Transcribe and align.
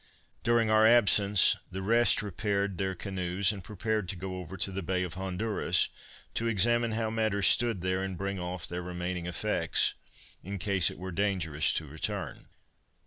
During 0.41 0.71
our 0.71 0.87
absence 0.87 1.55
the 1.71 1.83
rest 1.83 2.23
repaired 2.23 2.79
their 2.79 2.95
canoes, 2.95 3.51
and 3.51 3.63
prepared 3.63 4.09
to 4.09 4.15
go 4.15 4.37
over 4.39 4.57
to 4.57 4.71
the 4.71 4.81
Bay 4.81 5.03
of 5.03 5.13
Honduras, 5.13 5.89
to 6.33 6.47
examine 6.47 6.93
how 6.93 7.11
matters 7.11 7.45
stood 7.45 7.81
there, 7.81 8.01
and 8.01 8.17
bring 8.17 8.39
off 8.39 8.67
their 8.67 8.81
remaining 8.81 9.27
effects, 9.27 9.93
in 10.43 10.57
case 10.57 10.89
it 10.89 10.97
were 10.97 11.11
dangerous 11.11 11.71
to 11.73 11.85
return. 11.85 12.47